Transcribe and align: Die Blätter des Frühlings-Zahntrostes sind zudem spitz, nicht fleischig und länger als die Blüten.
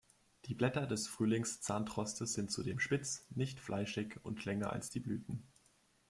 Die 0.45 0.55
Blätter 0.55 0.87
des 0.87 1.07
Frühlings-Zahntrostes 1.07 2.33
sind 2.33 2.49
zudem 2.49 2.79
spitz, 2.79 3.27
nicht 3.35 3.59
fleischig 3.59 4.19
und 4.23 4.43
länger 4.45 4.73
als 4.73 4.89
die 4.89 4.99
Blüten. 4.99 5.43